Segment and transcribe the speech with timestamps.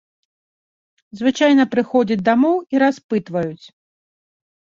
[1.19, 3.65] Звычайна прыходзяць дамоў і распытваюць.